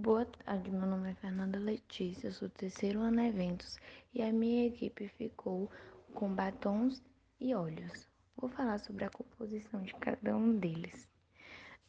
[0.00, 3.80] Boa tarde, meu nome é Fernanda Letícia, sou do terceiro ano eventos
[4.14, 5.68] e a minha equipe ficou
[6.14, 7.02] com batons
[7.40, 8.06] e óleos.
[8.36, 11.08] Vou falar sobre a composição de cada um deles.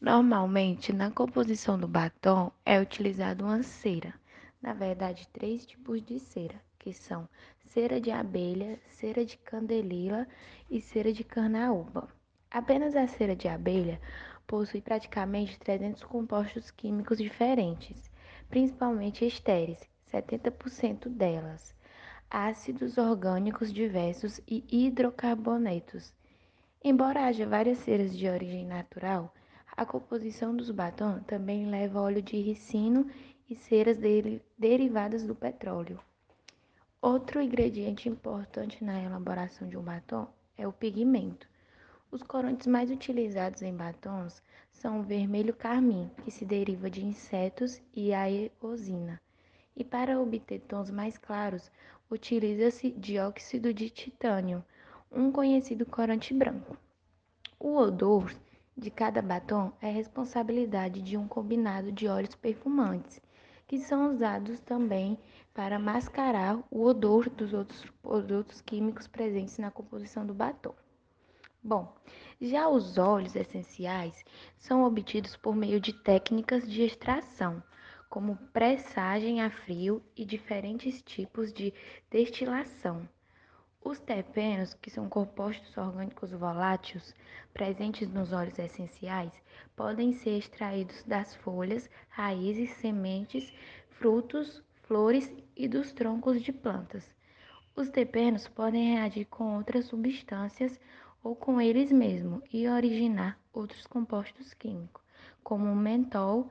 [0.02, 4.16] Normalmente, na composição do batom é utilizado uma cera,
[4.60, 7.30] na verdade, três tipos de cera, que são
[7.68, 10.28] cera de abelha, cera de candelila
[10.68, 12.10] e cera de carnaúba.
[12.50, 14.02] Apenas a cera de abelha
[14.50, 18.10] possui praticamente 300 compostos químicos diferentes,
[18.50, 19.78] principalmente estéreis,
[20.12, 21.76] 70% delas,
[22.28, 26.12] ácidos orgânicos diversos e hidrocarbonetos.
[26.84, 29.32] Embora haja várias ceras de origem natural,
[29.78, 33.08] a composição dos batons também leva óleo de ricino
[33.48, 34.00] e ceras
[34.58, 36.00] derivadas do petróleo.
[37.00, 40.28] Outro ingrediente importante na elaboração de um batom
[40.58, 41.48] é o pigmento.
[42.12, 44.42] Os corantes mais utilizados em batons
[44.72, 49.22] são o vermelho carmim, que se deriva de insetos, e a eosina.
[49.76, 51.70] E para obter tons mais claros,
[52.10, 54.66] utiliza-se dióxido de titânio,
[55.12, 56.76] um conhecido corante branco.
[57.60, 58.34] O odor
[58.76, 63.22] de cada batom é responsabilidade de um combinado de óleos perfumantes,
[63.68, 65.16] que são usados também
[65.54, 70.74] para mascarar o odor dos outros produtos químicos presentes na composição do batom.
[71.62, 71.94] Bom,
[72.40, 74.24] já os óleos essenciais
[74.58, 77.62] são obtidos por meio de técnicas de extração,
[78.10, 81.74] como pressagem a frio e diferentes tipos de
[82.10, 83.08] destilação.
[83.84, 87.14] Os terpenos, que são compostos orgânicos voláteis
[87.54, 89.34] presentes nos óleos essenciais,
[89.76, 93.54] podem ser extraídos das folhas, raízes, sementes,
[93.90, 97.14] frutos, flores e dos troncos de plantas.
[97.76, 100.80] Os terpenos podem reagir com outras substâncias
[101.24, 105.04] ou com eles mesmos e originar outros compostos químicos,
[105.44, 106.50] como mentol,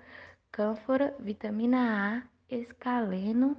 [0.50, 3.56] cânfora, vitamina A, escaleno,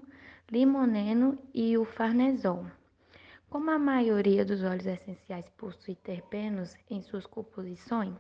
[0.52, 2.66] limoneno e o farnesol.
[3.50, 8.16] Como a maioria dos óleos essenciais possui terpenos em suas composições,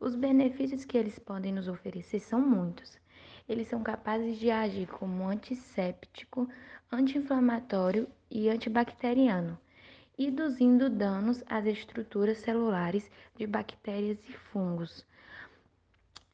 [0.00, 2.98] os benefícios que eles podem nos oferecer são muitos.
[3.48, 6.48] Eles são capazes de agir como antisséptico,
[6.90, 9.58] anti-inflamatório e antibacteriano,
[10.18, 15.04] induzindo danos às estruturas celulares de bactérias e fungos.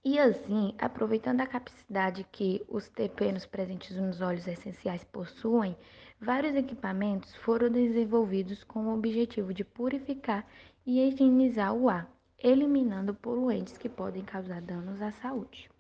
[0.05, 5.77] E assim, aproveitando a capacidade que os terpenos presentes nos óleos essenciais possuem,
[6.23, 10.47] Vários equipamentos foram desenvolvidos com o objetivo de purificar
[10.85, 15.71] e higienizar o ar, eliminando poluentes que podem causar danos à saúde.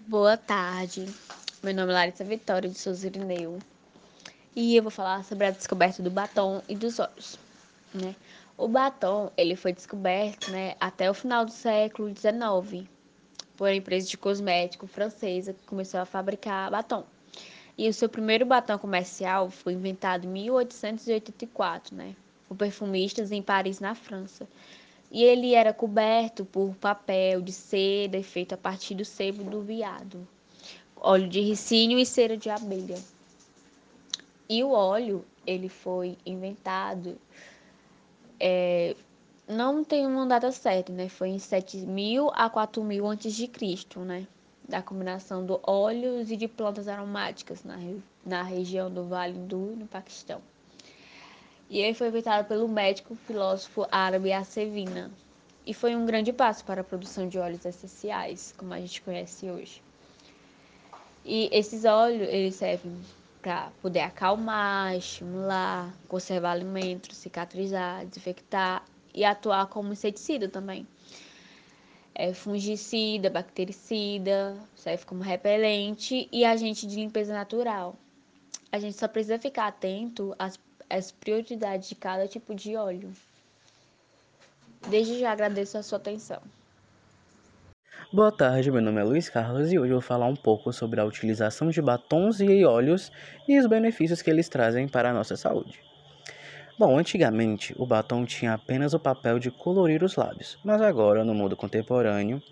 [0.00, 1.06] Boa tarde,
[1.62, 3.58] meu nome é Larissa Vitória de Souza Irineu
[4.54, 7.38] e eu vou falar sobre a descoberta do batom e dos olhos.
[7.94, 8.14] Né?
[8.56, 12.88] O batom ele foi descoberto né, até o final do século XIX
[13.56, 17.04] por uma empresa de cosmético francesa que começou a fabricar batom.
[17.76, 22.16] E o seu primeiro batom comercial foi inventado em 1884, né?
[22.48, 24.48] Por perfumistas em Paris, na França.
[25.10, 30.26] E ele era coberto por papel de seda feito a partir do sebo do veado,
[30.96, 32.98] óleo de ricínio e cera de abelha.
[34.48, 37.18] E o óleo, ele foi inventado,
[38.40, 38.96] é,
[39.46, 41.08] não tem uma data certa, né?
[41.08, 44.26] Foi em 7000 a 4000 antes de Cristo, né?
[44.68, 47.78] da combinação de óleos e de plantas aromáticas na,
[48.24, 50.42] na região do Vale Hindu, no Paquistão.
[51.70, 55.10] E ele foi inventado pelo médico filósofo árabe Acevina
[55.66, 59.50] e foi um grande passo para a produção de óleos essenciais, como a gente conhece
[59.50, 59.82] hoje.
[61.24, 62.94] E esses óleos, eles servem
[63.48, 70.86] para poder acalmar, estimular, conservar alimentos, cicatrizar, desinfectar e atuar como inseticida também
[72.14, 77.96] é fungicida, bactericida, serve como repelente e agente de limpeza natural.
[78.70, 80.58] A gente só precisa ficar atento às,
[80.90, 83.10] às prioridades de cada tipo de óleo.
[84.90, 86.42] Desde já agradeço a sua atenção.
[88.10, 90.98] Boa tarde, meu nome é Luiz Carlos e hoje eu vou falar um pouco sobre
[90.98, 93.12] a utilização de batons e óleos
[93.46, 95.78] e os benefícios que eles trazem para a nossa saúde.
[96.78, 101.34] Bom, antigamente o batom tinha apenas o papel de colorir os lábios, mas agora, no
[101.34, 102.42] mundo contemporâneo,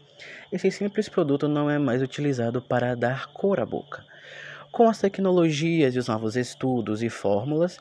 [0.53, 4.05] esse simples produto não é mais utilizado para dar cor à boca.
[4.71, 7.79] Com as tecnologias e os novos estudos e fórmulas,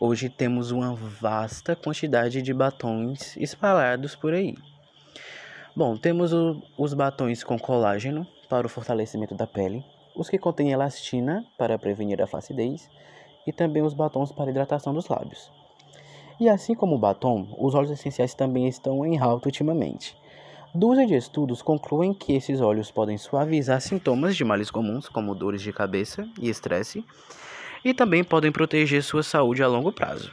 [0.00, 4.54] hoje temos uma vasta quantidade de batons espalhados por aí.
[5.78, 10.72] Bom, temos o, os batons com colágeno para o fortalecimento da pele, os que contêm
[10.72, 12.90] elastina para prevenir a flacidez
[13.46, 15.52] e também os batons para hidratação dos lábios.
[16.40, 20.16] E assim como o batom, os óleos essenciais também estão em alta ultimamente.
[20.74, 25.62] Dúzia de estudos concluem que esses óleos podem suavizar sintomas de males comuns, como dores
[25.62, 27.04] de cabeça e estresse,
[27.84, 30.32] e também podem proteger sua saúde a longo prazo.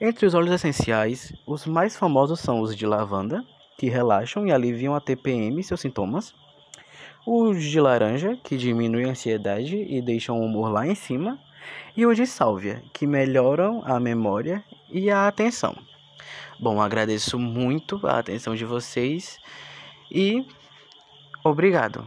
[0.00, 3.44] Entre os óleos essenciais, os mais famosos são os de lavanda,
[3.76, 6.34] que relaxam e aliviam a TPM e seus sintomas,
[7.26, 11.38] os de laranja, que diminuem a ansiedade e deixam o humor lá em cima,
[11.96, 15.74] e os de sálvia, que melhoram a memória e a atenção.
[16.60, 19.38] Bom, agradeço muito a atenção de vocês
[20.10, 20.44] e
[21.42, 22.06] obrigado.